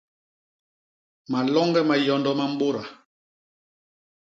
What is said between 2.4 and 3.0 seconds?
mbôda.